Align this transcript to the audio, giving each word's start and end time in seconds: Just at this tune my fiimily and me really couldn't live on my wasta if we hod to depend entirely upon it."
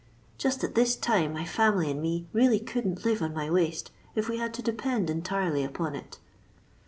Just 0.39 0.63
at 0.63 0.73
this 0.73 0.95
tune 0.95 1.31
my 1.31 1.43
fiimily 1.43 1.91
and 1.91 2.01
me 2.01 2.27
really 2.33 2.57
couldn't 2.59 3.05
live 3.05 3.21
on 3.21 3.35
my 3.35 3.51
wasta 3.51 3.91
if 4.15 4.27
we 4.27 4.39
hod 4.39 4.51
to 4.55 4.63
depend 4.63 5.11
entirely 5.11 5.63
upon 5.63 5.93
it." 5.93 6.17